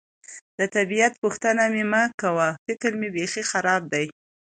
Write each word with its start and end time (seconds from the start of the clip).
د 0.57 0.59
طبیعت 0.75 1.13
پوښتنه 1.23 1.63
مې 1.73 1.83
مه 1.91 2.03
کوه، 2.21 2.49
فکر 2.65 2.91
مې 2.99 3.09
بېخي 3.15 3.43
خراب 3.51 3.81
دی. 3.93 4.05